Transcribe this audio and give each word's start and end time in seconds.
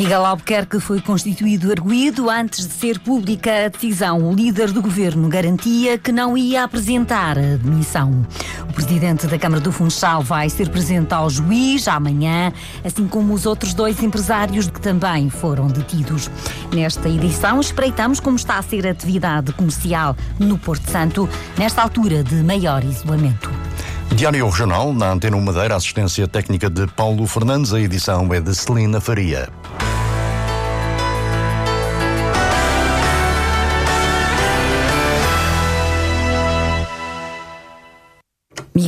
Miguel 0.00 0.24
Albuquerque 0.24 0.80
foi 0.80 0.98
constituído 0.98 1.70
arguído 1.70 2.30
antes 2.30 2.66
de 2.66 2.72
ser 2.72 2.98
pública 3.00 3.66
a 3.66 3.68
decisão. 3.68 4.30
O 4.30 4.34
líder 4.34 4.72
do 4.72 4.80
governo 4.80 5.28
garantia 5.28 5.98
que 5.98 6.10
não 6.10 6.38
ia 6.38 6.64
apresentar 6.64 7.36
a 7.38 7.56
demissão. 7.56 8.26
O 8.66 8.72
presidente 8.72 9.26
da 9.26 9.38
Câmara 9.38 9.60
do 9.60 9.70
Funchal 9.70 10.22
vai 10.22 10.48
ser 10.48 10.70
presente 10.70 11.12
ao 11.12 11.28
juiz 11.28 11.86
amanhã, 11.86 12.50
assim 12.82 13.06
como 13.06 13.34
os 13.34 13.44
outros 13.44 13.74
dois 13.74 14.02
empresários 14.02 14.70
que 14.70 14.80
também 14.80 15.28
foram 15.28 15.66
detidos. 15.66 16.30
Nesta 16.72 17.06
edição, 17.06 17.60
espreitamos 17.60 18.20
como 18.20 18.36
está 18.36 18.56
a 18.56 18.62
ser 18.62 18.86
a 18.86 18.92
atividade 18.92 19.52
comercial 19.52 20.16
no 20.38 20.56
Porto 20.56 20.90
Santo, 20.90 21.28
nesta 21.58 21.82
altura 21.82 22.24
de 22.24 22.36
maior 22.36 22.82
isolamento. 22.84 23.50
Diário 24.14 24.46
Regional, 24.46 24.94
na 24.94 25.12
Antena 25.12 25.36
1 25.36 25.40
Madeira, 25.42 25.76
assistência 25.76 26.26
técnica 26.26 26.70
de 26.70 26.86
Paulo 26.86 27.26
Fernandes, 27.26 27.74
a 27.74 27.80
edição 27.80 28.32
é 28.32 28.40
de 28.40 28.54
Celina 28.54 28.98
Faria. 28.98 29.50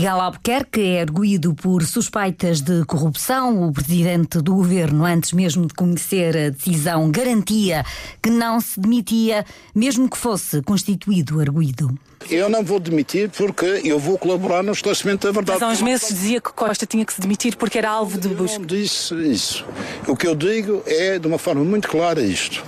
Miguel 0.02 0.20
Albuquerque 0.20 0.80
é 0.80 1.02
arguído 1.02 1.54
por 1.54 1.84
suspeitas 1.84 2.60
de 2.60 2.84
corrupção. 2.86 3.68
O 3.68 3.72
presidente 3.72 4.40
do 4.40 4.56
governo, 4.56 5.04
antes 5.04 5.32
mesmo 5.32 5.64
de 5.64 5.74
conhecer 5.74 6.36
a 6.36 6.50
decisão, 6.50 7.08
garantia 7.08 7.86
que 8.20 8.28
não 8.28 8.60
se 8.60 8.80
demitia, 8.80 9.46
mesmo 9.72 10.10
que 10.10 10.18
fosse 10.18 10.60
constituído 10.62 11.38
arguído. 11.38 11.96
Eu 12.30 12.48
não 12.48 12.62
vou 12.62 12.80
demitir 12.80 13.30
porque 13.30 13.80
eu 13.84 13.98
vou 13.98 14.18
colaborar 14.18 14.62
no 14.62 14.72
esclarecimento 14.72 15.26
da 15.26 15.32
verdade. 15.32 15.60
Mas 15.60 15.68
há 15.68 15.72
uns 15.72 15.82
meses 15.82 16.08
dizia 16.08 16.40
que 16.40 16.52
Costa 16.52 16.86
tinha 16.86 17.04
que 17.04 17.12
se 17.12 17.20
demitir 17.20 17.56
porque 17.56 17.78
era 17.78 17.90
alvo 17.90 18.18
de 18.18 18.28
busca. 18.28 18.56
Eu 18.56 18.60
não 18.60 18.66
disse 18.66 19.14
isso. 19.14 19.64
O 20.06 20.16
que 20.16 20.26
eu 20.26 20.34
digo 20.34 20.82
é, 20.86 21.18
de 21.18 21.26
uma 21.26 21.38
forma 21.38 21.64
muito 21.64 21.88
clara, 21.88 22.20
isto. 22.20 22.64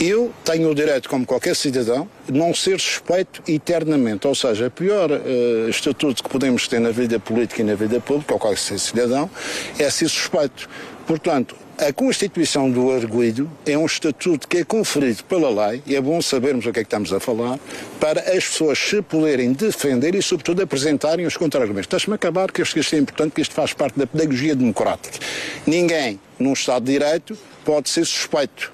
Eu 0.00 0.32
tenho 0.44 0.68
o 0.70 0.74
direito, 0.74 1.08
como 1.08 1.24
qualquer 1.24 1.54
cidadão, 1.54 2.08
de 2.28 2.36
não 2.36 2.52
ser 2.52 2.80
suspeito 2.80 3.42
eternamente. 3.46 4.26
Ou 4.26 4.34
seja, 4.34 4.66
o 4.66 4.70
pior 4.70 5.10
uh, 5.10 5.68
estatuto 5.68 6.22
que 6.22 6.28
podemos 6.28 6.66
ter 6.66 6.80
na 6.80 6.90
vida 6.90 7.20
política 7.20 7.62
e 7.62 7.64
na 7.64 7.74
vida 7.74 8.00
pública, 8.00 8.34
ou 8.34 8.40
qualquer 8.40 8.58
cidadão, 8.58 9.30
é 9.78 9.88
ser 9.90 10.08
suspeito. 10.08 10.68
Portanto, 11.06 11.54
a 11.76 11.92
constituição 11.92 12.70
do 12.70 12.90
arguido 12.90 13.50
é 13.66 13.76
um 13.76 13.84
estatuto 13.84 14.48
que 14.48 14.58
é 14.58 14.64
conferido 14.64 15.22
pela 15.24 15.68
lei, 15.68 15.82
e 15.86 15.94
é 15.94 16.00
bom 16.00 16.22
sabermos 16.22 16.64
o 16.64 16.72
que 16.72 16.80
é 16.80 16.82
que 16.82 16.86
estamos 16.86 17.12
a 17.12 17.20
falar, 17.20 17.58
para 18.00 18.20
as 18.20 18.46
pessoas 18.46 18.78
se 18.78 19.02
poderem 19.02 19.52
defender 19.52 20.14
e, 20.14 20.22
sobretudo, 20.22 20.62
apresentarem 20.62 21.26
os 21.26 21.36
contra-argumentos. 21.36 21.88
Deixe-me 21.88 22.14
acabar, 22.14 22.50
que 22.50 22.62
acho 22.62 22.72
que 22.72 22.80
isto 22.80 22.94
é 22.94 22.98
importante, 22.98 23.32
que 23.32 23.42
isto 23.42 23.54
faz 23.54 23.72
parte 23.72 23.98
da 23.98 24.06
pedagogia 24.06 24.54
democrática. 24.54 25.18
Ninguém, 25.66 26.18
num 26.38 26.52
Estado 26.52 26.84
de 26.84 26.92
Direito, 26.92 27.36
pode 27.64 27.88
ser 27.90 28.04
suspeito. 28.04 28.73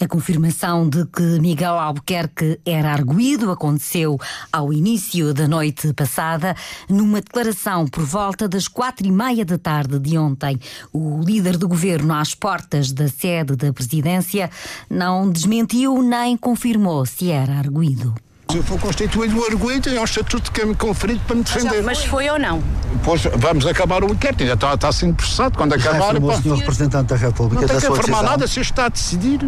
A 0.00 0.06
confirmação 0.06 0.88
de 0.88 1.04
que 1.06 1.22
Miguel 1.40 1.74
Albuquerque 1.74 2.60
era 2.64 2.92
arguído 2.92 3.50
aconteceu 3.50 4.16
ao 4.52 4.72
início 4.72 5.34
da 5.34 5.48
noite 5.48 5.92
passada, 5.92 6.54
numa 6.88 7.20
declaração 7.20 7.86
por 7.88 8.04
volta 8.04 8.46
das 8.48 8.68
quatro 8.68 9.06
e 9.06 9.10
meia 9.10 9.44
da 9.44 9.58
tarde 9.58 9.98
de 9.98 10.16
ontem. 10.16 10.58
O 10.92 11.20
líder 11.20 11.56
do 11.56 11.66
governo, 11.66 12.14
às 12.14 12.32
portas 12.32 12.92
da 12.92 13.08
sede 13.08 13.56
da 13.56 13.72
presidência, 13.72 14.48
não 14.88 15.28
desmentiu 15.28 16.00
nem 16.00 16.36
confirmou 16.36 17.04
se 17.04 17.32
era 17.32 17.54
arguído. 17.54 18.14
Se 18.50 18.56
eu 18.56 18.62
for 18.62 18.80
constituído 18.80 19.38
o 19.38 19.44
arguído, 19.44 19.90
é 19.90 20.00
um 20.00 20.04
estatuto 20.04 20.50
que 20.50 20.62
é-me 20.62 20.74
conferido 20.74 21.20
para 21.26 21.36
me 21.36 21.42
defender. 21.42 21.82
Mas 21.82 22.04
foi 22.04 22.30
ou 22.30 22.38
não? 22.38 22.62
Pois 23.04 23.22
vamos 23.36 23.66
acabar 23.66 24.02
o 24.02 24.12
inquérito, 24.12 24.42
ainda 24.42 24.54
está, 24.54 24.74
está 24.74 24.92
sendo 24.92 25.16
processado. 25.16 25.58
Quando 25.58 25.74
acabar. 25.74 26.16
o 26.16 26.42
senhor 26.42 26.56
representante 26.56 27.08
da 27.08 27.16
República 27.16 27.60
não 27.60 27.68
tem 27.68 27.80
que 27.80 27.86
afirmar 27.86 28.22
nada 28.22 28.46
se 28.46 28.60
está 28.60 28.86
a 28.86 28.88
decidir. 28.88 29.40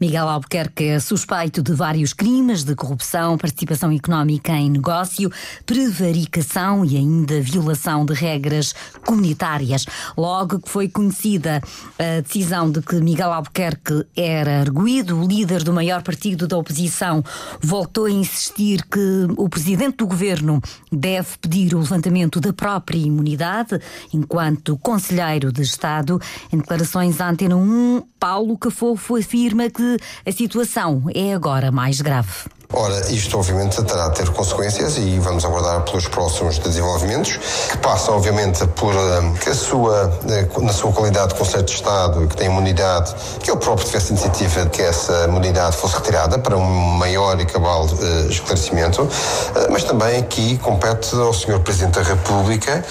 Miguel 0.00 0.28
Albuquerque 0.28 0.84
é 0.84 1.00
suspeito 1.00 1.60
de 1.60 1.72
vários 1.72 2.12
crimes 2.12 2.62
de 2.62 2.76
corrupção, 2.76 3.36
participação 3.36 3.90
económica 3.90 4.52
em 4.52 4.70
negócio, 4.70 5.28
prevaricação 5.66 6.84
e 6.84 6.96
ainda 6.96 7.40
violação 7.40 8.06
de 8.06 8.14
regras 8.14 8.74
comunitárias. 9.04 9.86
Logo 10.16 10.60
que 10.60 10.70
foi 10.70 10.88
conhecida 10.88 11.60
a 11.98 12.20
decisão 12.20 12.70
de 12.70 12.80
que 12.80 12.94
Miguel 13.00 13.32
Albuquerque 13.32 14.06
era 14.16 14.60
arguído, 14.60 15.20
o 15.20 15.26
líder 15.26 15.64
do 15.64 15.72
maior 15.72 16.02
partido 16.02 16.46
da 16.46 16.56
oposição 16.56 17.24
voltou 17.60 18.04
a 18.04 18.10
insistir 18.10 18.84
que 18.84 19.26
o 19.36 19.48
presidente 19.48 19.96
do 19.96 20.06
governo 20.06 20.62
deve 20.92 21.36
pedir 21.40 21.74
o 21.74 21.80
levantamento 21.80 22.40
da 22.40 22.52
própria 22.52 22.98
imunidade 22.98 23.80
enquanto 24.12 24.78
conselheiro 24.78 25.50
de 25.50 25.62
Estado. 25.62 26.20
Em 26.52 26.58
declarações 26.58 27.20
à 27.20 27.30
Antena 27.30 27.56
1, 27.56 28.02
Paulo 28.20 28.56
Cafofo 28.56 29.16
afirma 29.16 29.68
que 29.68 29.87
a 30.26 30.32
situação 30.32 31.04
é 31.14 31.32
agora 31.32 31.70
mais 31.70 32.00
grave. 32.00 32.57
Ora, 32.70 33.00
isto 33.10 33.38
obviamente 33.38 33.82
terá 33.82 34.08
de 34.08 34.16
ter 34.16 34.28
consequências 34.28 34.98
e 34.98 35.18
vamos 35.20 35.42
aguardar 35.42 35.80
pelos 35.84 36.06
próximos 36.06 36.58
desenvolvimentos, 36.58 37.38
que 37.70 37.78
passam 37.78 38.14
obviamente 38.14 38.66
por 38.68 38.94
eh, 38.94 39.32
que 39.40 39.48
a 39.48 39.54
sua, 39.54 40.12
eh, 40.28 40.46
na 40.60 40.72
sua 40.72 40.92
qualidade 40.92 41.32
de 41.32 41.38
Conselho 41.38 41.62
de 41.62 41.72
Estado 41.72 42.22
e 42.22 42.26
que 42.26 42.36
tem 42.36 42.48
imunidade, 42.48 43.14
que 43.42 43.50
ele 43.50 43.58
próprio 43.58 43.86
tivesse 43.86 44.10
iniciativa 44.10 44.64
de 44.64 44.70
que 44.70 44.82
essa 44.82 45.24
imunidade 45.24 45.78
fosse 45.78 45.96
retirada 45.96 46.38
para 46.38 46.58
um 46.58 46.62
maior 46.98 47.40
e 47.40 47.46
cabal 47.46 47.86
eh, 47.86 48.26
esclarecimento, 48.28 49.08
eh, 49.56 49.68
mas 49.70 49.84
também 49.84 50.18
aqui 50.18 50.58
compete 50.58 51.16
ao 51.16 51.32
Sr. 51.32 51.60
Presidente 51.60 51.98
da 51.98 52.02
República 52.02 52.84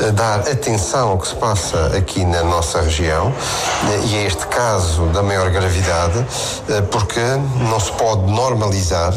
eh, 0.00 0.10
dar 0.12 0.40
atenção 0.40 1.10
ao 1.10 1.18
que 1.18 1.26
se 1.26 1.34
passa 1.34 1.86
aqui 1.96 2.24
na 2.24 2.44
nossa 2.44 2.80
região 2.82 3.34
e 4.06 4.16
a 4.16 4.22
este 4.22 4.46
caso 4.46 5.06
da 5.06 5.22
maior 5.22 5.50
gravidade, 5.50 6.24
porque 6.90 7.20
não 7.68 7.80
se 7.80 7.90
pode 7.92 8.30
normalizar 8.30 9.12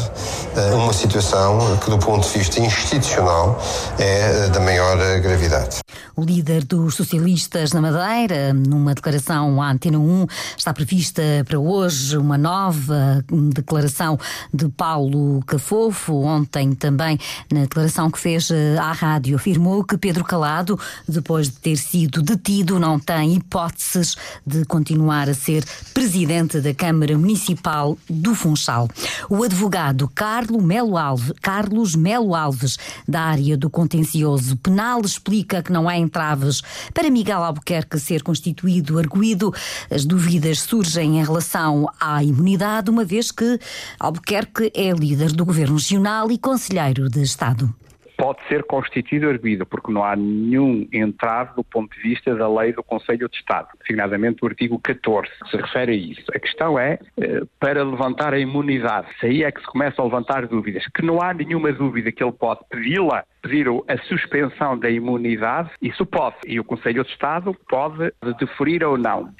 uma 0.74 0.92
situação 0.92 1.76
que, 1.78 1.90
do 1.90 1.98
ponto 1.98 2.26
de 2.26 2.38
vista 2.38 2.60
institucional, 2.60 3.60
é 3.98 4.46
eh, 4.46 4.48
da 4.48 4.60
maior 4.60 4.98
eh, 5.00 5.20
gravidade. 5.20 5.78
O 6.16 6.24
líder 6.24 6.64
dos 6.64 6.96
socialistas 6.96 7.72
na 7.72 7.80
Madeira, 7.80 8.52
numa 8.52 8.92
declaração 8.92 9.62
à 9.62 9.70
Antena 9.70 9.98
1, 9.98 10.26
está 10.56 10.74
prevista 10.74 11.22
para 11.46 11.58
hoje 11.58 12.16
uma 12.16 12.36
nova 12.36 13.24
declaração 13.54 14.18
de 14.52 14.68
Paulo 14.68 15.40
Cafofo. 15.46 16.14
Ontem 16.22 16.74
também, 16.74 17.18
na 17.52 17.60
declaração 17.60 18.10
que 18.10 18.18
fez 18.18 18.50
eh, 18.50 18.76
à 18.78 18.90
rádio, 18.90 19.36
afirmou 19.36 19.84
que 19.84 19.96
Pedro 19.96 20.24
Calado, 20.24 20.78
depois 21.08 21.48
de 21.48 21.56
ter 21.56 21.76
sido 21.76 22.20
detido, 22.20 22.80
não 22.80 22.98
tem 22.98 23.34
hipóteses 23.34 24.16
de 24.44 24.64
continuar 24.64 25.28
a 25.28 25.34
ser 25.34 25.64
presidente 25.94 26.60
da 26.60 26.74
Câmara 26.74 27.16
Municipal 27.16 27.96
do 28.10 28.34
Funchal. 28.34 28.88
O 29.30 29.44
advogado 29.44 30.07
Carlos 30.14 30.62
Melo 30.62 30.96
Alves, 30.96 31.32
Carlos 31.40 31.94
Melo 31.94 32.34
Alves, 32.34 32.78
da 33.06 33.22
área 33.22 33.56
do 33.56 33.70
contencioso 33.70 34.56
penal, 34.56 35.00
explica 35.02 35.62
que 35.62 35.72
não 35.72 35.88
há 35.88 35.96
entraves 35.96 36.62
para 36.92 37.10
Miguel 37.10 37.42
Albuquerque 37.42 37.98
ser 37.98 38.22
constituído 38.22 38.98
arguído. 38.98 39.52
As 39.90 40.04
dúvidas 40.04 40.60
surgem 40.60 41.18
em 41.18 41.24
relação 41.24 41.88
à 42.00 42.22
imunidade, 42.22 42.90
uma 42.90 43.04
vez 43.04 43.30
que 43.30 43.58
Albuquerque 43.98 44.70
é 44.74 44.90
líder 44.92 45.32
do 45.32 45.44
governo 45.44 45.76
regional 45.76 46.30
e 46.30 46.38
conselheiro 46.38 47.08
de 47.08 47.22
Estado 47.22 47.74
pode 48.18 48.40
ser 48.48 48.64
constituído 48.64 49.28
arguído, 49.28 49.64
porque 49.64 49.92
não 49.92 50.02
há 50.02 50.16
nenhum 50.16 50.86
entrave 50.92 51.54
do 51.54 51.62
ponto 51.62 51.94
de 51.94 52.02
vista 52.02 52.34
da 52.34 52.48
lei 52.48 52.72
do 52.72 52.82
Conselho 52.82 53.28
de 53.28 53.36
Estado, 53.36 53.68
designadamente 53.80 54.44
o 54.44 54.48
artigo 54.48 54.78
14, 54.80 55.30
que 55.44 55.50
se 55.50 55.56
refere 55.56 55.92
a 55.92 55.94
isso. 55.94 56.24
A 56.34 56.38
questão 56.40 56.76
é, 56.76 56.98
eh, 57.20 57.42
para 57.60 57.84
levantar 57.84 58.34
a 58.34 58.38
imunidade, 58.38 59.06
se 59.20 59.26
aí 59.26 59.44
é 59.44 59.52
que 59.52 59.60
se 59.60 59.66
começa 59.68 60.02
a 60.02 60.04
levantar 60.04 60.48
dúvidas, 60.48 60.84
que 60.88 61.02
não 61.02 61.22
há 61.22 61.32
nenhuma 61.32 61.72
dúvida 61.72 62.10
que 62.10 62.22
ele 62.22 62.32
pode 62.32 62.60
pedi-la, 62.68 63.24
pedir 63.42 63.66
a 63.68 63.98
suspensão 64.08 64.78
da 64.78 64.90
imunidade, 64.90 65.70
isso 65.80 66.04
pode, 66.04 66.36
e 66.46 66.58
o 66.58 66.64
Conselho 66.64 67.04
de 67.04 67.10
Estado 67.10 67.56
pode 67.68 68.12
deferir 68.38 68.82
ou 68.84 68.96
não. 68.96 69.32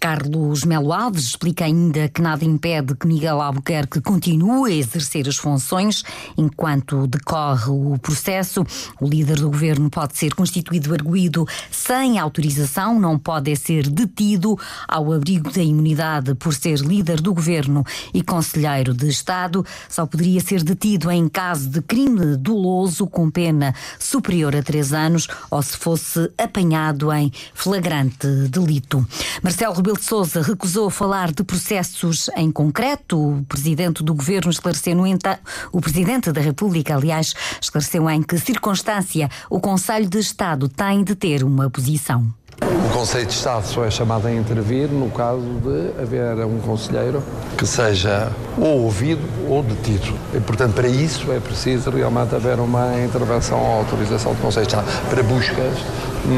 Carlos 0.00 0.64
Melo 0.64 0.92
Alves 0.92 1.24
explica 1.24 1.64
ainda 1.64 2.08
que 2.08 2.22
nada 2.22 2.44
impede 2.44 2.94
que 2.94 3.06
Miguel 3.06 3.40
Albuquerque 3.40 4.00
continue 4.00 4.72
a 4.72 4.76
exercer 4.76 5.28
as 5.28 5.36
funções 5.36 6.02
enquanto 6.36 7.06
decorre 7.06 7.70
o 7.70 7.98
processo. 7.98 8.64
O 9.00 9.08
líder 9.08 9.36
do 9.36 9.50
governo 9.50 9.90
pode 9.90 10.16
ser 10.16 10.34
constituído 10.34 10.92
arguído 10.92 11.46
sem 11.70 12.18
autorização, 12.18 12.98
não 12.98 13.18
pode 13.18 13.54
ser 13.56 13.88
detido 13.88 14.56
ao 14.88 15.12
abrigo 15.12 15.50
da 15.50 15.62
imunidade 15.62 16.34
por 16.34 16.54
ser 16.54 16.78
líder 16.78 17.20
do 17.20 17.34
governo 17.34 17.84
e 18.14 18.22
conselheiro 18.22 18.94
de 18.94 19.08
Estado. 19.08 19.64
Só 19.88 20.06
poderia 20.06 20.40
ser 20.40 20.62
detido 20.62 21.10
em 21.10 21.28
caso 21.28 21.68
de 21.68 21.82
crime 21.82 22.36
doloso 22.36 23.06
com 23.06 23.30
pena 23.36 23.74
superior 23.98 24.56
a 24.56 24.62
três 24.62 24.94
anos 24.94 25.28
ou 25.50 25.62
se 25.62 25.76
fosse 25.76 26.32
apanhado 26.38 27.12
em 27.12 27.30
flagrante 27.52 28.26
delito. 28.48 29.06
Marcelo 29.42 29.74
Rebelo 29.74 29.98
de 29.98 30.04
Sousa 30.04 30.40
recusou 30.40 30.88
falar 30.88 31.30
de 31.32 31.44
processos 31.44 32.30
em 32.34 32.50
concreto. 32.50 33.18
O 33.18 33.44
presidente 33.44 34.02
do 34.02 34.14
governo 34.14 34.50
esclareceu, 34.50 34.96
no 34.96 35.06
entanto, 35.06 35.42
o 35.70 35.82
presidente 35.82 36.32
da 36.32 36.40
República, 36.40 36.96
aliás, 36.96 37.34
esclareceu 37.60 38.08
em 38.08 38.22
que 38.22 38.38
circunstância 38.38 39.28
o 39.50 39.60
Conselho 39.60 40.08
de 40.08 40.18
Estado 40.18 40.66
tem 40.66 41.04
de 41.04 41.14
ter 41.14 41.44
uma 41.44 41.68
posição. 41.68 42.32
O 42.62 42.88
Conselho 42.92 43.26
de 43.26 43.32
Estado 43.32 43.66
só 43.66 43.84
é 43.84 43.90
chamado 43.90 44.26
a 44.26 44.32
intervir 44.32 44.88
no 44.88 45.10
caso 45.10 45.42
de 45.42 46.02
haver 46.02 46.44
um 46.46 46.58
conselheiro 46.58 47.22
que 47.56 47.66
seja 47.66 48.32
ou 48.58 48.84
ouvido 48.84 49.22
ou 49.48 49.62
detido. 49.62 50.14
E, 50.34 50.40
portanto, 50.40 50.74
para 50.74 50.88
isso 50.88 51.30
é 51.32 51.38
preciso 51.38 51.90
realmente 51.90 52.34
haver 52.34 52.58
uma 52.58 52.98
intervenção 53.04 53.60
ou 53.60 53.78
autorização 53.80 54.32
do 54.32 54.40
Conselho 54.40 54.66
de 54.66 54.74
Estado. 54.74 55.08
Para 55.10 55.22
buscas, 55.22 55.78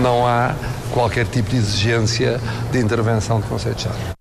não 0.02 0.26
há 0.26 0.54
qualquer 0.92 1.26
tipo 1.26 1.50
de 1.50 1.56
exigência 1.56 2.40
de 2.72 2.78
intervenção 2.80 3.40
do 3.40 3.46
Conselho 3.46 3.74
de 3.76 3.86
Estado. 3.86 4.17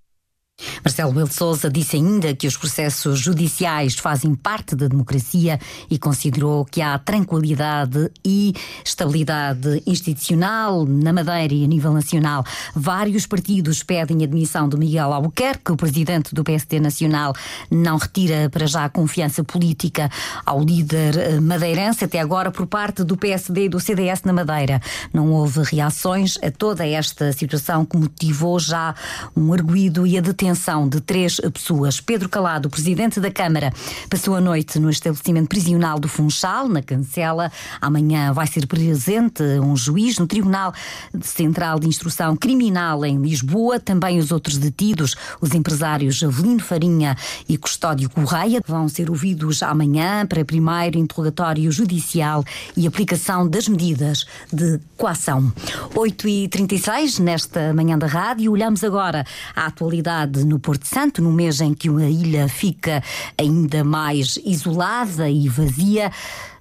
Marcelo 0.87 1.11
Belo 1.11 1.33
Souza 1.33 1.69
disse 1.69 1.97
ainda 1.97 2.33
que 2.33 2.47
os 2.47 2.55
processos 2.55 3.19
judiciais 3.19 3.95
fazem 3.95 4.33
parte 4.33 4.73
da 4.73 4.87
democracia 4.87 5.59
e 5.89 5.99
considerou 5.99 6.63
que 6.63 6.81
há 6.81 6.97
tranquilidade 6.97 8.09
e 8.23 8.53
estabilidade 8.85 9.83
institucional 9.85 10.85
na 10.85 11.11
Madeira 11.11 11.53
e 11.53 11.65
a 11.65 11.67
nível 11.67 11.91
nacional. 11.91 12.45
Vários 12.73 13.27
partidos 13.27 13.83
pedem 13.83 14.21
a 14.21 14.23
admissão 14.23 14.69
de 14.69 14.77
Miguel 14.77 15.11
Albuquerque, 15.11 15.73
o 15.73 15.75
presidente 15.75 16.33
do 16.33 16.41
PSD 16.41 16.79
Nacional 16.79 17.33
não 17.69 17.97
retira 17.97 18.49
para 18.49 18.65
já 18.65 18.85
a 18.85 18.89
confiança 18.89 19.43
política 19.43 20.09
ao 20.45 20.63
líder 20.63 21.17
eh, 21.17 21.39
madeirense, 21.41 22.05
até 22.05 22.21
agora 22.21 22.49
por 22.49 22.65
parte 22.65 23.03
do 23.03 23.17
PSD 23.17 23.65
e 23.65 23.69
do 23.69 23.81
CDS 23.81 24.21
na 24.23 24.31
Madeira. 24.31 24.81
Não 25.11 25.33
houve 25.33 25.63
reações 25.63 26.37
a 26.41 26.49
toda 26.49 26.87
esta 26.87 27.33
situação 27.33 27.83
que 27.83 27.97
motivou 27.97 28.57
já 28.57 28.95
um 29.35 29.51
arguído 29.51 30.07
e 30.07 30.17
a 30.17 30.21
detenção 30.21 30.76
de 30.85 30.99
três 30.99 31.39
pessoas. 31.53 32.01
Pedro 32.01 32.27
Calado, 32.27 32.69
presidente 32.69 33.21
da 33.21 33.31
Câmara, 33.31 33.71
passou 34.09 34.35
a 34.35 34.41
noite 34.41 34.77
no 34.79 34.89
estabelecimento 34.89 35.47
prisional 35.47 35.97
do 35.97 36.09
Funchal, 36.09 36.67
na 36.67 36.81
Cancela. 36.81 37.49
Amanhã 37.79 38.33
vai 38.33 38.45
ser 38.47 38.67
presente 38.67 39.41
um 39.63 39.77
juiz 39.77 40.17
no 40.19 40.27
Tribunal 40.27 40.73
Central 41.21 41.79
de 41.79 41.87
Instrução 41.87 42.35
Criminal 42.35 43.05
em 43.05 43.21
Lisboa. 43.21 43.79
Também 43.79 44.19
os 44.19 44.33
outros 44.33 44.57
detidos, 44.57 45.15
os 45.39 45.53
empresários 45.53 46.21
Avelino 46.21 46.59
Farinha 46.59 47.15
e 47.47 47.57
Custódio 47.57 48.09
Correia, 48.09 48.61
vão 48.67 48.89
ser 48.89 49.09
ouvidos 49.09 49.63
amanhã 49.63 50.25
para 50.25 50.43
primeiro 50.43 50.97
interrogatório 50.97 51.71
judicial 51.71 52.43
e 52.75 52.85
aplicação 52.85 53.47
das 53.47 53.69
medidas 53.69 54.25
de 54.51 54.79
coação. 54.97 55.53
8h36, 55.93 57.19
nesta 57.19 57.73
manhã 57.73 57.97
da 57.97 58.07
rádio, 58.07 58.51
olhamos 58.51 58.83
agora 58.83 59.25
à 59.55 59.67
atualidade 59.67 60.43
no 60.43 60.56
Porto 60.59 60.85
Santo, 60.85 61.21
no 61.21 61.31
mês 61.31 61.61
em 61.61 61.73
que 61.73 61.89
a 61.89 62.09
ilha 62.09 62.47
fica 62.47 63.03
ainda 63.37 63.83
mais 63.83 64.37
isolada 64.43 65.29
e 65.29 65.47
vazia. 65.47 66.11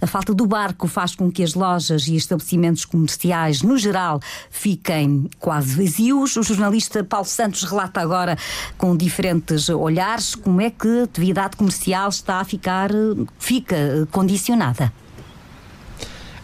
A 0.01 0.07
falta 0.07 0.35
do 0.35 0.47
barco 0.47 0.87
faz 0.87 1.15
com 1.15 1.31
que 1.31 1.43
as 1.43 1.55
lojas 1.55 2.07
e 2.07 2.17
estabelecimentos 2.17 2.85
comerciais, 2.85 3.63
no 3.63 3.79
geral, 3.79 4.21
fiquem 4.51 5.29
quase 5.39 5.75
vazios. 5.75 6.37
O 6.37 6.43
jornalista 6.43 7.03
Paulo 7.03 7.27
Santos 7.27 7.63
relata 7.65 8.01
agora, 8.01 8.37
com 8.77 8.97
diferentes 8.97 9.69
olhares, 9.69 10.35
como 10.35 10.61
é 10.61 10.71
que 10.71 11.01
a 11.01 11.05
atividade 11.05 11.57
comercial 11.57 12.09
está 12.09 12.41
a 12.41 12.45
ficar, 12.45 12.91
fica 13.39 14.07
condicionada. 14.11 14.93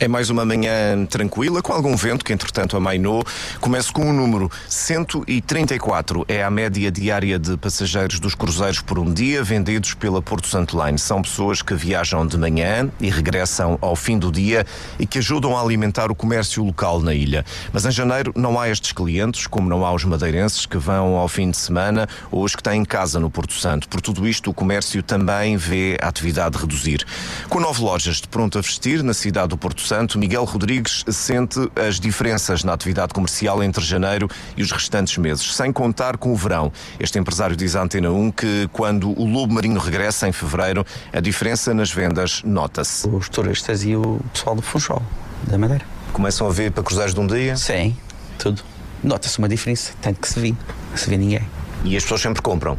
É 0.02 0.08
mais 0.08 0.30
uma 0.30 0.44
manhã 0.44 1.06
tranquila, 1.06 1.62
com 1.62 1.72
algum 1.72 1.94
vento 1.94 2.24
que, 2.24 2.32
entretanto, 2.32 2.76
amainou. 2.76 3.22
Começo 3.60 3.92
com 3.92 4.10
o 4.10 4.12
número 4.12 4.50
134. 4.68 6.24
É 6.26 6.42
a 6.42 6.50
média 6.50 6.90
diária 6.90 7.38
de 7.38 7.56
passageiros 7.56 8.18
dos 8.18 8.34
cruzeiros 8.34 8.80
por 8.80 8.98
um 8.98 9.14
dia 9.14 9.44
vendidos 9.44 9.94
pela 9.94 10.20
Porto 10.20 10.48
Santo 10.48 10.76
Line. 10.84 10.98
São 10.98 11.22
pessoas 11.22 11.62
que 11.62 11.72
viajam 11.72 12.26
de 12.26 12.36
manhã 12.36 12.90
e 13.00 13.10
regressam 13.10 13.78
ao 13.80 13.94
fim 13.94 14.18
do 14.18 14.32
dia 14.32 14.66
e 14.98 15.06
que 15.06 15.18
ajudam 15.18 15.56
a 15.56 15.62
alimentar 15.62 16.10
o 16.10 16.16
comércio 16.16 16.64
local 16.64 17.00
na 17.00 17.14
ilha. 17.14 17.44
Mas 17.72 17.86
em 17.86 17.92
janeiro 17.92 18.32
não 18.34 18.58
há 18.58 18.68
estes 18.68 18.90
clientes, 18.90 19.46
como 19.46 19.68
não 19.68 19.86
há 19.86 19.94
os 19.94 20.04
madeirenses 20.04 20.66
que 20.66 20.78
vão 20.78 21.14
ao 21.14 21.28
fim 21.28 21.48
de 21.48 21.56
semana 21.56 22.08
ou 22.28 22.42
os 22.42 22.56
que 22.56 22.62
têm 22.64 22.84
casa 22.84 23.20
no 23.20 23.30
Porto 23.30 23.52
Santo. 23.52 23.88
Por 23.88 24.00
tudo 24.00 24.26
isto, 24.26 24.50
o 24.50 24.52
comércio 24.52 25.00
também 25.00 25.56
vê 25.56 25.96
a 26.02 26.08
atividade 26.08 26.58
reduzir. 26.58 27.06
Com 27.48 27.60
nove 27.60 27.80
lojas 27.80 28.16
de 28.16 28.26
pronto 28.26 28.58
a 28.58 28.60
vestir 28.60 29.00
na 29.04 29.14
cidade 29.14 29.50
do 29.50 29.56
Porto 29.56 29.80
Santo, 29.80 29.91
Santo, 29.92 30.18
Miguel 30.18 30.44
Rodrigues 30.44 31.04
sente 31.10 31.70
as 31.76 32.00
diferenças 32.00 32.64
na 32.64 32.72
atividade 32.72 33.12
comercial 33.12 33.62
entre 33.62 33.84
janeiro 33.84 34.26
e 34.56 34.62
os 34.62 34.72
restantes 34.72 35.18
meses, 35.18 35.54
sem 35.54 35.70
contar 35.70 36.16
com 36.16 36.32
o 36.32 36.34
verão. 36.34 36.72
Este 36.98 37.18
empresário 37.18 37.54
diz 37.54 37.76
à 37.76 37.82
Antena 37.82 38.10
1 38.10 38.30
que 38.30 38.70
quando 38.72 39.10
o 39.10 39.26
lobo 39.26 39.52
marinho 39.52 39.78
regressa 39.78 40.26
em 40.26 40.32
fevereiro, 40.32 40.82
a 41.12 41.20
diferença 41.20 41.74
nas 41.74 41.90
vendas 41.90 42.42
nota-se. 42.42 43.06
Os 43.06 43.28
turistas 43.28 43.84
e 43.84 43.94
o 43.94 44.18
pessoal 44.32 44.56
do 44.56 44.62
Funchal, 44.62 45.02
da 45.46 45.58
Madeira. 45.58 45.84
Começam 46.14 46.46
a 46.46 46.50
ver 46.50 46.72
para 46.72 46.82
cruzeiros 46.82 47.12
de 47.12 47.20
um 47.20 47.26
dia? 47.26 47.54
Sim, 47.58 47.94
tudo. 48.38 48.62
Nota-se 49.04 49.38
uma 49.38 49.48
diferença, 49.48 49.92
tanto 50.00 50.22
que 50.22 50.26
se 50.26 50.40
vê, 50.40 50.54
se 50.94 51.10
vê 51.10 51.18
ninguém. 51.18 51.46
E 51.84 51.94
as 51.98 52.02
pessoas 52.02 52.22
sempre 52.22 52.40
compram? 52.40 52.78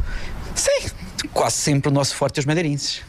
Sim, 0.52 0.90
quase 1.32 1.54
sempre 1.54 1.90
o 1.90 1.92
nosso 1.92 2.16
forte 2.16 2.38
é 2.38 2.40
os 2.40 2.44
madeirenses. 2.46 3.02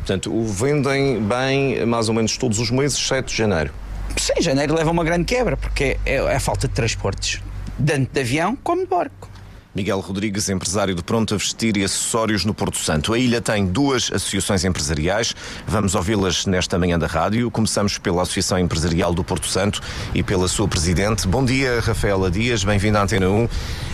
Portanto, 0.00 0.34
o 0.34 0.44
vendem 0.44 1.20
bem 1.22 1.84
mais 1.86 2.08
ou 2.08 2.14
menos 2.14 2.36
todos 2.36 2.58
os 2.58 2.70
meses, 2.70 2.98
exceto 2.98 3.30
de 3.30 3.36
janeiro. 3.36 3.72
Sim, 4.16 4.40
janeiro 4.40 4.74
leva 4.74 4.90
uma 4.90 5.04
grande 5.04 5.24
quebra, 5.24 5.56
porque 5.56 5.98
é, 6.04 6.16
é 6.16 6.36
a 6.36 6.40
falta 6.40 6.66
de 6.66 6.74
transportes, 6.74 7.40
tanto 7.84 8.12
de 8.12 8.20
avião 8.20 8.56
como 8.56 8.82
de 8.82 8.88
barco. 8.88 9.30
Miguel 9.72 10.00
Rodrigues, 10.00 10.48
empresário 10.48 10.96
de 10.96 11.02
pronto 11.02 11.32
a 11.32 11.36
vestir 11.36 11.76
e 11.76 11.84
acessórios 11.84 12.44
no 12.44 12.52
Porto 12.52 12.78
Santo. 12.78 13.12
A 13.14 13.18
ilha 13.18 13.40
tem 13.40 13.64
duas 13.64 14.10
associações 14.12 14.64
empresariais. 14.64 15.34
Vamos 15.64 15.94
ouvi-las 15.94 16.44
nesta 16.44 16.76
manhã 16.76 16.98
da 16.98 17.06
rádio. 17.06 17.48
Começamos 17.52 17.96
pela 17.96 18.22
Associação 18.22 18.58
Empresarial 18.58 19.14
do 19.14 19.22
Porto 19.22 19.46
Santo 19.46 19.80
e 20.12 20.24
pela 20.24 20.48
sua 20.48 20.66
presidente. 20.66 21.28
Bom 21.28 21.44
dia, 21.44 21.78
Rafaela 21.80 22.28
Dias. 22.30 22.64
Bem-vinda 22.64 22.98
à 22.98 23.04
Antena 23.04 23.28
1. 23.28 23.48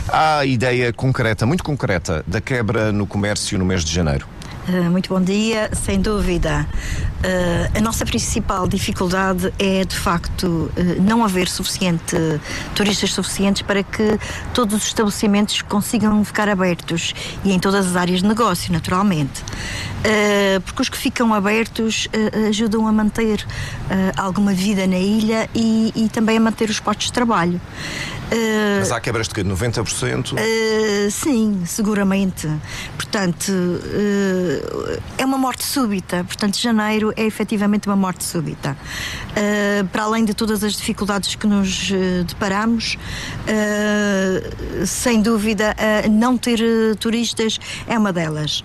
Há 0.08 0.38
a 0.38 0.46
ideia 0.46 0.94
concreta, 0.94 1.44
muito 1.44 1.62
concreta, 1.62 2.24
da 2.26 2.40
quebra 2.40 2.90
no 2.90 3.06
comércio 3.06 3.58
no 3.58 3.64
mês 3.66 3.84
de 3.84 3.92
janeiro. 3.92 4.26
Uh, 4.68 4.90
muito 4.90 5.08
bom 5.08 5.20
dia, 5.20 5.70
sem 5.72 6.00
dúvida. 6.00 6.66
Uh, 7.18 7.78
a 7.78 7.80
nossa 7.80 8.04
principal 8.04 8.66
dificuldade 8.66 9.52
é, 9.60 9.84
de 9.84 9.96
facto, 9.96 10.44
uh, 10.44 10.72
não 11.00 11.24
haver 11.24 11.48
suficiente 11.48 12.16
turistas 12.74 13.12
suficientes 13.12 13.62
para 13.62 13.84
que 13.84 14.18
todos 14.52 14.74
os 14.74 14.86
estabelecimentos 14.88 15.62
consigam 15.62 16.24
ficar 16.24 16.48
abertos 16.48 17.14
e 17.44 17.52
em 17.52 17.60
todas 17.60 17.86
as 17.86 17.96
áreas 17.96 18.22
de 18.22 18.26
negócio, 18.26 18.72
naturalmente. 18.72 19.44
porque 20.64 20.82
os 20.82 20.88
que 20.88 20.96
ficam 20.96 21.32
abertos 21.32 22.08
ajudam 22.48 22.86
a 22.86 22.92
manter 22.92 23.44
alguma 24.16 24.52
vida 24.52 24.86
na 24.86 24.98
ilha 24.98 25.48
e, 25.54 25.92
e, 25.96 26.08
também 26.08 26.36
a 26.36 26.40
manter 26.40 26.70
os 26.70 26.78
postos 26.78 27.06
de 27.06 27.12
trabalho. 27.12 27.60
Mas 28.78 28.92
há 28.92 29.00
quebras 29.00 29.28
de 29.28 29.34
que? 29.34 29.42
90%? 29.42 30.32
Uh, 30.32 31.10
sim, 31.10 31.62
seguramente. 31.66 32.48
Portanto, 32.96 33.52
é 35.18 35.24
uma 35.24 35.38
morte 35.38 35.64
súbita. 35.64 36.24
Portanto, 36.24 36.58
janeiro 36.58 37.12
é 37.16 37.24
efetivamente 37.24 37.86
uma 37.86 37.96
morte 37.96 38.24
súbita. 38.24 38.76
para 39.92 40.04
além 40.04 40.24
de 40.24 40.34
todas 40.34 40.62
as 40.64 40.74
dificuldades 40.74 41.34
que 41.34 41.46
nos 41.46 41.90
deparamos, 42.26 42.96
sem 44.86 45.20
dúvida, 45.22 45.74
não 46.10 46.36
ter 46.36 46.60
turistas 46.98 47.58
é 47.86 47.98
uma 47.98 48.12
delas. 48.12 48.62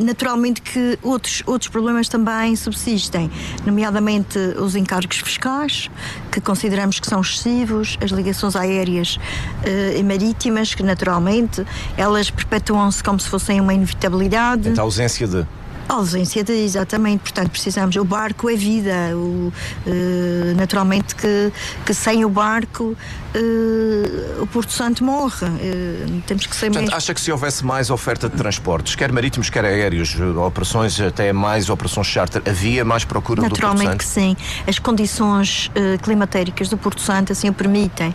Naturalmente 0.00 0.60
que 0.62 0.98
outros, 1.02 1.42
outros 1.46 1.70
problemas 1.70 2.08
também 2.08 2.54
subsistem, 2.56 3.30
nomeadamente 3.64 4.38
os 4.58 4.74
encargos 4.76 5.18
fiscais, 5.18 5.90
que 6.30 6.40
consideramos 6.40 7.00
que 7.00 7.06
são 7.06 7.20
excessivos, 7.20 7.98
as 8.02 8.10
ligações 8.10 8.56
aéreas 8.56 9.16
uh, 9.16 9.98
e 9.98 10.02
marítimas, 10.02 10.74
que 10.74 10.82
naturalmente 10.82 11.64
elas 11.96 12.30
perpetuam-se 12.30 13.02
como 13.02 13.18
se 13.20 13.28
fossem 13.28 13.60
uma 13.60 13.74
inevitabilidade. 13.74 14.68
Então, 14.68 14.84
a 14.84 14.86
ausência 14.86 15.26
de 15.26 15.46
a 15.88 15.94
ausência 15.94 16.42
de, 16.42 16.52
exatamente, 16.52 17.20
portanto 17.20 17.50
precisamos, 17.50 17.94
o 17.96 18.04
barco 18.04 18.48
é 18.48 18.54
vida, 18.54 19.10
o, 19.14 19.52
uh, 19.86 20.56
naturalmente 20.56 21.14
que, 21.14 21.52
que 21.84 21.94
sem 21.94 22.24
o 22.24 22.28
barco 22.28 22.96
uh, 23.34 24.42
o 24.42 24.46
Porto 24.46 24.72
Santo 24.72 25.04
morre, 25.04 25.46
uh, 25.46 26.22
temos 26.26 26.46
que 26.46 26.56
ser 26.56 26.66
portanto, 26.66 26.84
mesmo... 26.84 26.96
acha 26.96 27.14
que 27.14 27.20
se 27.20 27.30
houvesse 27.30 27.64
mais 27.64 27.90
oferta 27.90 28.28
de 28.28 28.36
transportes, 28.36 28.94
quer 28.94 29.12
marítimos, 29.12 29.50
quer 29.50 29.64
aéreos, 29.64 30.16
operações 30.20 31.00
até 31.00 31.32
mais 31.32 31.68
operações 31.68 32.06
charter, 32.06 32.42
havia 32.46 32.84
mais 32.84 33.04
procura 33.04 33.42
do 33.42 33.48
Porto 33.48 33.60
Santo? 33.60 33.74
Naturalmente 33.74 33.98
que 33.98 34.04
sim, 34.04 34.36
as 34.66 34.78
condições 34.78 35.70
climatéricas 36.02 36.68
do 36.68 36.76
Porto 36.76 37.00
Santo 37.00 37.32
assim 37.32 37.48
o 37.48 37.52
permitem, 37.52 38.14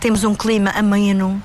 temos 0.00 0.24
um 0.24 0.34
clima 0.34 0.70
ameno, 0.70 1.42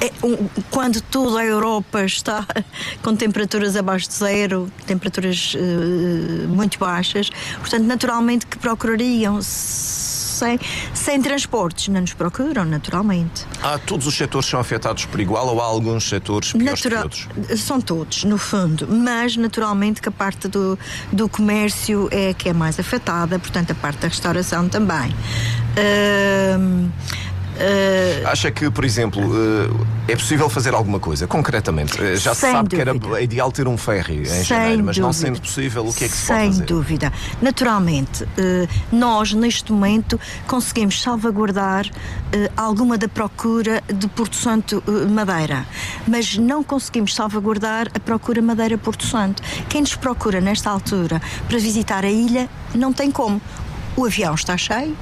é, 0.00 0.26
um, 0.26 0.48
quando 0.70 1.00
toda 1.00 1.40
a 1.40 1.44
Europa 1.44 2.04
está 2.04 2.46
com 3.02 3.16
temperaturas 3.16 3.76
abaixo 3.76 4.08
de 4.08 4.14
zero, 4.14 4.70
temperaturas 4.86 5.54
uh, 5.54 6.48
muito 6.48 6.78
baixas, 6.78 7.30
portanto, 7.60 7.84
naturalmente 7.84 8.46
que 8.46 8.58
procurariam 8.58 9.40
sem, 10.38 10.58
sem 10.94 11.20
transportes. 11.20 11.88
Não 11.88 12.00
nos 12.00 12.14
procuram, 12.14 12.64
naturalmente. 12.64 13.44
Há 13.62 13.78
todos 13.78 14.06
os 14.06 14.14
setores 14.14 14.48
são 14.48 14.60
afetados 14.60 15.04
por 15.06 15.18
igual 15.20 15.48
ou 15.48 15.60
há 15.60 15.64
alguns 15.64 16.08
setores 16.08 16.52
piores 16.52 16.84
Natural, 16.84 17.08
que 17.08 17.36
outros? 17.36 17.60
São 17.60 17.80
todos, 17.80 18.24
no 18.24 18.38
fundo, 18.38 18.86
mas 18.88 19.36
naturalmente 19.36 20.00
que 20.00 20.08
a 20.08 20.12
parte 20.12 20.46
do, 20.46 20.78
do 21.12 21.28
comércio 21.28 22.08
é 22.12 22.32
que 22.32 22.48
é 22.48 22.52
mais 22.52 22.78
afetada, 22.78 23.38
portanto 23.38 23.72
a 23.72 23.74
parte 23.74 23.98
da 23.98 24.08
restauração 24.08 24.68
também. 24.68 25.10
Uh, 25.74 26.88
Uh, 27.58 28.28
Acha 28.28 28.50
que, 28.52 28.70
por 28.70 28.84
exemplo, 28.84 29.20
uh, 29.20 29.86
é 30.06 30.14
possível 30.14 30.48
fazer 30.48 30.74
alguma 30.74 31.00
coisa, 31.00 31.26
concretamente? 31.26 32.00
Uh, 32.00 32.16
já 32.16 32.32
se 32.32 32.42
sabe 32.42 32.68
dúvida. 32.68 32.98
que 32.98 33.08
era 33.10 33.22
ideal 33.22 33.50
ter 33.50 33.66
um 33.66 33.76
ferry 33.76 34.22
em 34.22 34.24
Sem 34.26 34.44
janeiro, 34.44 34.84
mas 34.84 34.96
dúvida. 34.96 35.06
não 35.06 35.12
sendo 35.12 35.40
possível, 35.40 35.86
o 35.86 35.92
que 35.92 36.04
é 36.04 36.08
que 36.08 36.14
se 36.14 36.26
Sem 36.26 36.36
pode 36.36 36.46
fazer? 36.48 36.58
Sem 36.58 36.66
dúvida. 36.66 37.12
Naturalmente, 37.42 38.28
nós, 38.92 39.32
neste 39.32 39.72
momento, 39.72 40.20
conseguimos 40.46 41.02
salvaguardar 41.02 41.86
alguma 42.56 42.96
da 42.96 43.08
procura 43.08 43.82
de 43.92 44.06
Porto 44.08 44.36
Santo 44.36 44.82
Madeira, 45.10 45.66
mas 46.06 46.36
não 46.36 46.62
conseguimos 46.62 47.14
salvaguardar 47.14 47.88
a 47.94 48.00
procura 48.00 48.40
Madeira 48.40 48.78
Porto 48.78 49.04
Santo. 49.04 49.42
Quem 49.68 49.80
nos 49.80 49.96
procura 49.96 50.40
nesta 50.40 50.70
altura 50.70 51.20
para 51.48 51.58
visitar 51.58 52.04
a 52.04 52.10
ilha 52.10 52.48
não 52.74 52.92
tem 52.92 53.10
como. 53.10 53.40
O 53.96 54.04
avião 54.04 54.34
está 54.34 54.56
cheio, 54.56 54.96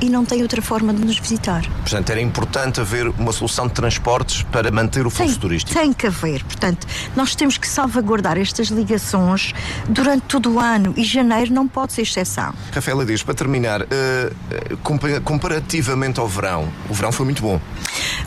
e 0.00 0.08
não 0.08 0.24
tem 0.24 0.42
outra 0.42 0.60
forma 0.60 0.92
de 0.92 1.04
nos 1.04 1.18
visitar. 1.18 1.66
Portanto, 1.80 2.10
era 2.10 2.20
importante 2.20 2.80
haver 2.80 3.08
uma 3.08 3.32
solução 3.32 3.66
de 3.66 3.74
transportes 3.74 4.42
para 4.42 4.70
manter 4.70 5.06
o 5.06 5.10
fluxo 5.10 5.32
tem, 5.32 5.40
turístico. 5.40 5.78
Tem 5.78 5.92
que 5.92 6.06
haver. 6.06 6.42
Portanto, 6.44 6.86
nós 7.14 7.34
temos 7.34 7.58
que 7.58 7.68
salvaguardar 7.68 8.38
estas 8.38 8.68
ligações 8.68 9.52
durante 9.88 10.22
todo 10.22 10.54
o 10.54 10.60
ano 10.60 10.94
e 10.96 11.04
janeiro 11.04 11.52
não 11.52 11.66
pode 11.66 11.92
ser 11.92 12.02
exceção. 12.02 12.52
Rafaela 12.72 13.04
diz, 13.04 13.22
para 13.22 13.34
terminar, 13.34 13.82
uh, 13.82 15.16
comparativamente 15.24 16.20
ao 16.20 16.28
verão, 16.28 16.68
o 16.88 16.94
verão 16.94 17.12
foi 17.12 17.24
muito 17.24 17.42
bom. 17.42 17.60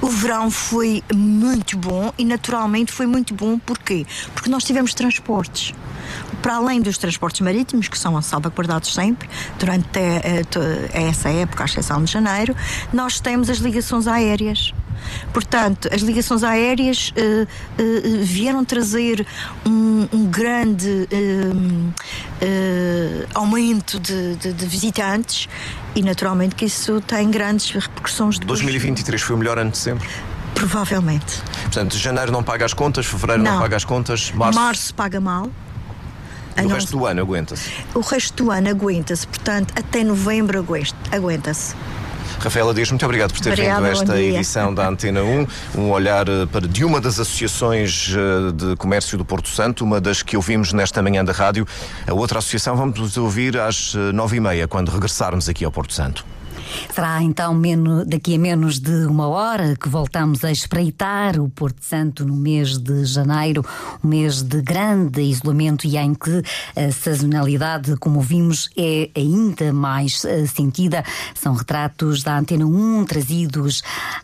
O 0.01 0.07
verão 0.07 0.49
foi 0.49 1.03
muito 1.13 1.77
bom 1.77 2.13
e 2.17 2.25
naturalmente 2.25 2.91
foi 2.91 3.05
muito 3.05 3.33
bom 3.33 3.57
porquê? 3.59 4.05
Porque 4.33 4.49
nós 4.49 4.63
tivemos 4.63 4.93
transportes 4.93 5.73
para 6.41 6.55
além 6.55 6.81
dos 6.81 6.97
transportes 6.97 7.41
marítimos, 7.41 7.87
que 7.87 7.97
são 7.97 8.19
salvaguardados 8.21 8.93
sempre, 8.93 9.29
durante 9.57 9.99
eh, 9.99 10.43
essa 10.93 11.29
época, 11.29 11.63
à 11.63 11.65
exceção 11.65 12.03
de 12.03 12.11
janeiro, 12.11 12.55
nós 12.93 13.19
temos 13.19 13.49
as 13.49 13.57
ligações 13.57 14.07
aéreas. 14.07 14.73
Portanto, 15.33 15.89
as 15.93 16.01
ligações 16.01 16.43
aéreas 16.43 17.11
uh, 17.11 17.47
vieram 18.21 18.65
trazer 18.65 19.25
um, 19.65 20.07
um 20.11 20.25
grande 20.25 21.07
aumento 23.33 23.97
de, 23.97 24.35
de, 24.35 24.53
de, 24.53 24.65
visitantes 24.65 25.47
e, 25.95 26.01
naturalmente, 26.01 26.55
que 26.55 26.65
isso 26.65 27.01
tem 27.01 27.29
grandes 27.29 27.71
repercussões. 27.71 28.39
Depois. 28.39 28.59
2023 28.59 29.21
foi 29.21 29.35
o 29.35 29.39
melhor 29.39 29.57
ano 29.57 29.71
de 29.71 29.77
sempre? 29.77 30.07
Provavelmente. 30.53 31.41
Portanto, 31.63 31.97
janeiro 31.97 32.31
não 32.31 32.43
paga 32.43 32.65
as 32.65 32.73
contas, 32.73 33.05
fevereiro 33.05 33.43
não, 33.43 33.53
não 33.53 33.61
paga 33.61 33.75
as 33.75 33.85
contas, 33.85 34.31
março. 34.31 34.59
Março 34.59 34.93
paga 34.93 35.19
mal. 35.19 35.49
O 36.57 36.61
não... 36.61 36.69
resto 36.69 36.91
do 36.91 37.05
ano 37.05 37.21
aguenta-se? 37.21 37.71
O 37.93 38.01
resto 38.01 38.43
do 38.43 38.51
ano 38.51 38.69
aguenta-se, 38.69 39.25
portanto, 39.25 39.73
até 39.77 40.03
novembro 40.03 40.65
aguenta-se. 41.11 41.75
Rafaela 42.39 42.73
Dias, 42.73 42.89
muito 42.89 43.05
obrigado 43.05 43.33
por 43.33 43.41
ter 43.41 43.51
Obrigada, 43.51 43.75
vindo 43.75 43.87
a 43.87 43.91
esta 43.91 44.21
edição 44.21 44.73
da 44.73 44.87
Antena 44.87 45.21
1, 45.21 45.47
um 45.77 45.91
olhar 45.91 46.27
eh, 46.27 46.45
para 46.45 46.67
de 46.67 46.85
uma 46.85 47.01
das 47.01 47.19
associações 47.19 48.13
eh, 48.15 48.51
de 48.53 48.75
comércio 48.77 49.17
do 49.17 49.25
Porto 49.25 49.49
Santo, 49.49 49.83
uma 49.83 49.99
das 49.99 50.23
que 50.23 50.35
ouvimos 50.37 50.71
nesta 50.73 51.01
manhã 51.01 51.23
da 51.23 51.33
rádio. 51.33 51.67
A 52.07 52.13
outra 52.13 52.39
associação 52.39 52.75
vamos 52.75 53.17
ouvir 53.17 53.57
às 53.57 53.93
eh, 53.95 54.11
nove 54.13 54.37
e 54.37 54.39
meia, 54.39 54.67
quando 54.67 54.89
regressarmos 54.89 55.49
aqui 55.49 55.65
ao 55.65 55.71
Porto 55.71 55.93
Santo. 55.93 56.25
Será 56.93 57.21
então 57.21 57.53
menos, 57.53 58.05
daqui 58.07 58.35
a 58.35 58.39
menos 58.39 58.79
de 58.79 59.05
uma 59.05 59.27
hora 59.27 59.75
que 59.75 59.89
voltamos 59.89 60.43
a 60.43 60.51
espreitar 60.51 61.39
o 61.39 61.49
Porto 61.49 61.83
Santo 61.83 62.25
no 62.25 62.35
mês 62.35 62.77
de 62.77 63.05
janeiro, 63.05 63.65
um 64.03 64.07
mês 64.07 64.41
de 64.41 64.61
grande 64.61 65.21
isolamento 65.21 65.87
e 65.87 65.97
em 65.97 66.13
que 66.13 66.43
a 66.75 66.91
sazonalidade, 66.91 67.95
como 67.97 68.21
vimos, 68.21 68.69
é 68.77 69.09
ainda 69.15 69.71
mais 69.73 70.23
eh, 70.25 70.45
sentida. 70.45 71.03
São 71.33 71.53
retratos 71.53 72.23
da 72.23 72.37
Antena 72.37 72.65
1 72.65 73.05
trazidos 73.05 73.81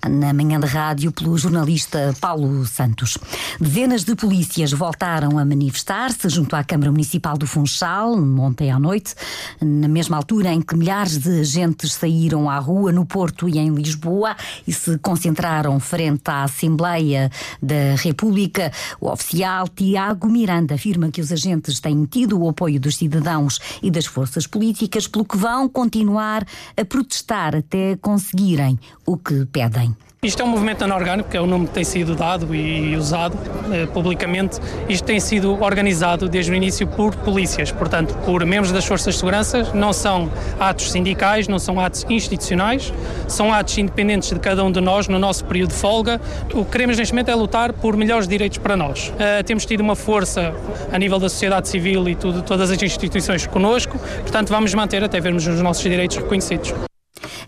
na 0.08 0.34
manhã 0.34 0.60
de 0.60 0.68
rádio 0.68 1.12
pelo 1.12 1.38
jornalista 1.38 2.14
Paulo 2.20 2.66
Santos. 2.66 3.18
Dezenas 3.60 4.04
de 4.04 4.16
polícias 4.16 4.72
voltaram 4.72 5.40
a 5.40 5.46
manifestar-se 5.46 6.30
junto 6.30 6.56
à 6.56 6.64
Câmara 6.64 6.92
Municipal 6.92 7.38
do 7.38 7.48
Funchal 7.48 8.14
ontem 8.14 8.72
à 8.72 8.80
noite, 8.80 9.16
na 9.62 9.88
mesma 9.88 10.18
altura 10.18 10.52
em 10.52 10.62
que 10.62 10.76
milhares 10.76 11.18
de 11.18 11.40
agentes 11.40 11.94
saíram 11.94 12.35
saíram 12.36 12.50
à 12.50 12.60
rua 12.60 12.92
no 12.92 13.06
Porto 13.06 13.48
e 13.48 13.58
em 13.58 13.74
Lisboa 13.74 14.36
e 14.68 14.74
se 14.74 14.98
concentraram 14.98 15.80
frente 15.80 16.24
à 16.26 16.44
Assembleia 16.44 17.32
da 17.62 17.96
República. 17.96 18.72
O 19.00 19.10
oficial 19.10 19.68
Tiago 19.70 20.28
Miranda 20.28 20.76
afirma 20.76 21.10
que 21.10 21.22
os 21.22 21.32
agentes 21.32 21.80
têm 21.80 22.06
tido 22.06 22.40
o 22.40 22.50
apoio 22.50 22.80
dos 22.80 22.98
cidadãos 22.98 23.60
e 23.82 23.90
das 23.90 24.06
forças 24.06 24.46
políticas, 24.46 25.08
pelo 25.08 25.26
que 25.26 25.38
vão 25.38 25.70
continuar 25.70 26.46
a 26.76 26.84
protestar 26.84 27.56
até 27.56 27.96
conseguirem 27.96 28.78
o 29.06 29.18
que 29.18 29.46
pedem. 29.46 29.96
Isto 30.26 30.42
é 30.42 30.46
um 30.46 30.48
movimento 30.48 30.84
anorgânico, 30.84 31.30
que 31.30 31.38
é 31.38 31.40
o 31.40 31.46
nome 31.46 31.68
que 31.68 31.74
tem 31.74 31.84
sido 31.84 32.16
dado 32.16 32.56
e 32.56 32.98
usado 32.98 33.38
eh, 33.72 33.86
publicamente. 33.86 34.60
Isto 34.90 35.06
tem 35.06 35.20
sido 35.20 35.62
organizado 35.62 36.28
desde 36.28 36.52
o 36.52 36.56
início 36.56 36.88
por 36.88 37.16
polícias, 37.18 37.72
portanto, 37.72 38.18
por 38.26 38.44
membros 38.44 38.72
das 38.72 38.84
forças 38.84 39.14
de 39.14 39.20
segurança. 39.20 39.72
Não 39.76 39.94
são 39.94 40.32
atos 40.60 40.92
sindicais, 40.92 41.48
não 41.48 41.60
são 41.60 41.80
atos 41.80 42.08
institucionais, 42.10 42.92
são 43.28 43.54
atos 43.54 43.78
independentes 43.78 44.32
de 44.34 44.40
cada 44.40 44.64
um 44.64 44.72
de 44.72 44.82
nós 44.82 45.08
no 45.08 45.20
nosso 45.20 45.46
período 45.46 45.70
de 45.70 45.76
folga. 45.76 46.20
O 46.52 46.66
que 46.66 46.72
queremos 46.72 46.98
neste 46.98 47.14
momento 47.14 47.30
é 47.30 47.36
lutar 47.36 47.72
por 47.72 47.96
melhores 47.96 48.28
direitos 48.28 48.58
para 48.58 48.76
nós. 48.76 49.10
Uh, 49.10 49.44
temos 49.44 49.64
tido 49.64 49.82
uma 49.82 49.96
força 49.96 50.56
a 50.92 50.98
nível 50.98 51.20
da 51.20 51.30
sociedade 51.30 51.70
civil 51.70 52.10
e 52.10 52.16
tudo, 52.16 52.42
todas 52.42 52.72
as 52.72 52.82
instituições 52.82 53.46
conosco, 53.46 54.00
portanto, 54.22 54.50
vamos 54.50 54.74
manter 54.74 55.04
até 55.04 55.20
vermos 55.20 55.46
os 55.46 55.62
nossos 55.62 55.84
direitos 55.84 56.18
reconhecidos. 56.18 56.74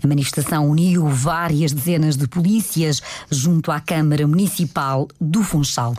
A 0.03 0.07
manifestação 0.07 0.69
uniu 0.69 1.07
várias 1.07 1.71
dezenas 1.71 2.15
de 2.15 2.27
polícias 2.27 3.01
junto 3.29 3.71
à 3.71 3.79
Câmara 3.79 4.27
Municipal 4.27 5.07
do 5.19 5.43
Funchal. 5.43 5.93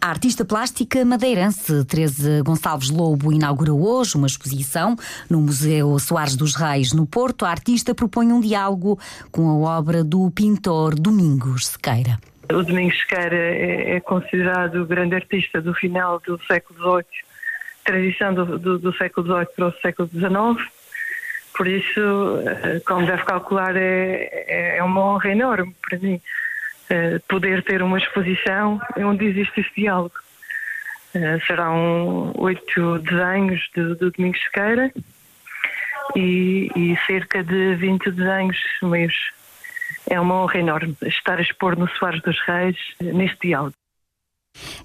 A 0.00 0.08
artista 0.08 0.44
plástica 0.44 1.04
madeirense 1.04 1.84
Teresa 1.84 2.42
Gonçalves 2.42 2.90
Lobo 2.90 3.32
inaugura 3.32 3.72
hoje 3.72 4.16
uma 4.16 4.26
exposição 4.26 4.96
no 5.30 5.40
Museu 5.40 5.98
Soares 5.98 6.36
dos 6.36 6.54
Reis, 6.54 6.92
no 6.92 7.06
Porto. 7.06 7.44
A 7.44 7.50
artista 7.50 7.94
propõe 7.94 8.32
um 8.32 8.40
diálogo 8.40 8.98
com 9.30 9.48
a 9.48 9.78
obra 9.78 10.02
do 10.02 10.30
pintor 10.30 10.94
Domingos 10.94 11.68
Sequeira. 11.68 12.18
O 12.52 12.62
Domingos 12.62 12.98
Sequeira 13.00 13.36
é, 13.36 13.96
é 13.96 14.00
considerado 14.00 14.82
o 14.82 14.86
grande 14.86 15.14
artista 15.14 15.60
do 15.60 15.72
final 15.74 16.20
do 16.20 16.38
século 16.46 16.78
XVIII, 16.78 17.24
tradição 17.84 18.34
do, 18.34 18.58
do, 18.58 18.78
do 18.78 18.92
século 18.94 19.26
XVIII 19.26 19.46
para 19.56 19.66
o 19.68 19.72
século 19.80 20.08
XIX 20.08 20.73
por 21.54 21.68
isso, 21.68 22.00
eh, 22.46 22.80
como 22.84 23.06
deve 23.06 23.24
calcular, 23.24 23.76
é, 23.76 24.76
é 24.76 24.82
uma 24.82 25.00
honra 25.00 25.30
enorme 25.30 25.74
para 25.88 25.98
mim 25.98 26.20
eh, 26.90 27.20
poder 27.28 27.62
ter 27.62 27.82
uma 27.82 27.98
exposição 27.98 28.80
onde 28.98 29.26
existe 29.26 29.60
esse 29.60 29.74
diálogo. 29.74 30.14
Eh, 31.14 31.38
serão 31.46 32.32
oito 32.36 32.98
desenhos 32.98 33.60
de, 33.74 33.94
de 33.94 34.10
Domingos 34.10 34.42
Sequeira 34.42 34.92
e, 36.16 36.70
e, 36.74 36.98
cerca 37.06 37.42
de 37.42 37.76
20 37.76 38.10
desenhos 38.10 38.58
meus. 38.82 39.14
É 40.10 40.20
uma 40.20 40.42
honra 40.42 40.58
enorme 40.58 40.96
estar 41.02 41.38
a 41.38 41.42
expor 41.42 41.78
no 41.78 41.88
Soares 41.88 42.20
dos 42.22 42.38
Reis 42.40 42.76
neste 43.00 43.48
diálogo. 43.48 43.74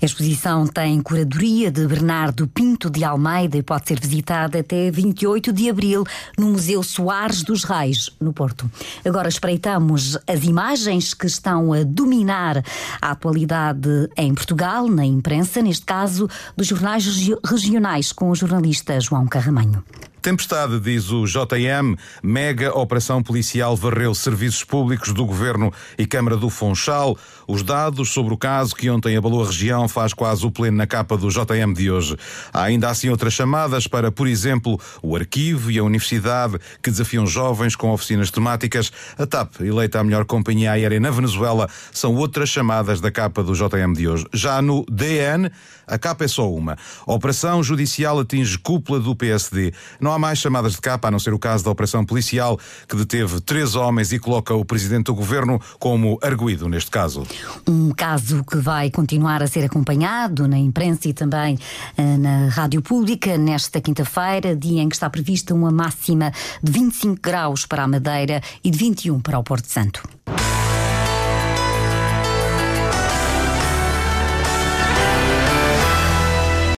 A 0.01 0.05
exposição 0.05 0.65
tem 0.65 1.01
curadoria 1.01 1.69
de 1.69 1.85
Bernardo 1.85 2.47
Pinto 2.47 2.89
de 2.89 3.03
Almeida 3.03 3.57
e 3.57 3.61
pode 3.61 3.87
ser 3.87 3.99
visitada 3.99 4.59
até 4.59 4.89
28 4.89 5.51
de 5.51 5.69
abril 5.69 6.05
no 6.37 6.51
Museu 6.51 6.81
Soares 6.81 7.43
dos 7.43 7.65
Reis, 7.65 8.09
no 8.19 8.31
Porto. 8.31 8.69
Agora 9.05 9.27
espreitamos 9.27 10.17
as 10.25 10.43
imagens 10.45 11.13
que 11.13 11.27
estão 11.27 11.73
a 11.73 11.83
dominar 11.83 12.63
a 13.01 13.11
atualidade 13.11 14.09
em 14.15 14.33
Portugal, 14.33 14.87
na 14.87 15.05
imprensa, 15.05 15.61
neste 15.61 15.85
caso 15.85 16.29
dos 16.55 16.67
jornais 16.67 17.05
regionais, 17.43 18.13
com 18.13 18.29
o 18.29 18.35
jornalista 18.35 18.99
João 19.01 19.27
Carramanho. 19.27 19.83
Tempestade, 20.21 20.81
diz 20.81 21.11
o 21.11 21.25
JM, 21.25 21.95
mega 22.21 22.77
operação 22.77 23.23
policial 23.23 23.73
varreu 23.75 24.13
serviços 24.13 24.65
públicos 24.65 25.13
do 25.13 25.25
Governo 25.25 25.71
e 25.97 26.05
Câmara 26.05 26.35
do 26.35 26.49
Funchal. 26.49 27.17
Os 27.47 27.63
dados 27.63 28.09
sobre 28.09 28.33
o 28.33 28.37
caso 28.37 28.75
que 28.75 28.89
ontem 28.89 29.15
abalou 29.15 29.43
a 29.43 29.45
região 29.45 29.87
faz 29.87 30.13
quase 30.13 30.45
o 30.45 30.51
pleno 30.51 30.77
na 30.77 30.85
capa 30.85 31.15
do 31.15 31.29
JM 31.29 31.73
de 31.73 31.89
hoje. 31.89 32.17
Há 32.51 32.63
ainda 32.63 32.89
assim 32.89 33.09
outras 33.09 33.33
chamadas 33.33 33.87
para, 33.87 34.11
por 34.11 34.27
exemplo, 34.27 34.79
o 35.01 35.15
arquivo 35.15 35.71
e 35.71 35.79
a 35.79 35.83
universidade 35.83 36.59
que 36.83 36.91
desafiam 36.91 37.25
jovens 37.25 37.75
com 37.75 37.89
oficinas 37.91 38.29
temáticas. 38.29 38.91
A 39.17 39.25
TAP, 39.25 39.61
eleita 39.61 39.99
a 39.99 40.03
melhor 40.03 40.25
companhia 40.25 40.73
aérea 40.73 40.99
na 40.99 41.11
Venezuela, 41.11 41.69
são 41.93 42.13
outras 42.15 42.49
chamadas 42.49 42.99
da 42.99 43.09
capa 43.09 43.41
do 43.41 43.53
JM 43.53 43.93
de 43.93 44.07
hoje. 44.07 44.25
Já 44.33 44.61
no 44.61 44.85
DN, 44.91 45.49
a 45.89 45.97
capa 45.97 46.25
é 46.25 46.27
só 46.27 46.51
uma. 46.51 46.77
A 47.05 47.13
Operação 47.13 47.61
Judicial 47.63 48.19
atinge 48.19 48.57
cúpula 48.57 48.99
do 48.99 49.15
PSD. 49.15 49.73
Não 49.99 50.11
há 50.13 50.19
mais 50.19 50.39
chamadas 50.39 50.73
de 50.73 50.81
capa, 50.81 51.07
a 51.07 51.11
não 51.11 51.19
ser 51.19 51.33
o 51.33 51.39
caso 51.39 51.63
da 51.63 51.71
Operação 51.71 52.05
Policial, 52.05 52.59
que 52.87 52.95
deteve 52.95 53.41
três 53.41 53.75
homens 53.75 54.11
e 54.11 54.19
coloca 54.19 54.53
o 54.53 54.63
Presidente 54.63 55.05
do 55.05 55.15
Governo 55.15 55.59
como 55.79 56.19
arguído 56.21 56.69
neste 56.69 56.91
caso. 56.91 57.23
Um 57.67 57.91
caso 57.91 58.43
que 58.43 58.57
vai 58.57 58.89
continuar 58.89 59.41
a 59.41 59.47
ser 59.47 59.65
acompanhado 59.65 60.47
na 60.47 60.57
imprensa 60.57 61.07
e 61.09 61.13
também 61.13 61.57
eh, 61.97 62.17
na 62.17 62.49
rádio 62.49 62.81
pública 62.81 63.37
nesta 63.37 63.81
quinta-feira, 63.81 64.55
dia 64.55 64.81
em 64.81 64.89
que 64.89 64.95
está 64.95 65.09
prevista 65.09 65.53
uma 65.53 65.71
máxima 65.71 66.31
de 66.61 66.71
25 66.71 67.19
graus 67.21 67.65
para 67.65 67.83
a 67.83 67.87
Madeira 67.87 68.41
e 68.63 68.69
de 68.69 68.77
21 68.77 69.19
para 69.19 69.39
o 69.39 69.43
Porto 69.43 69.65
Santo. 69.65 70.01